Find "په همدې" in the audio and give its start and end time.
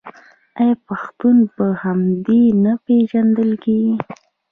1.55-2.41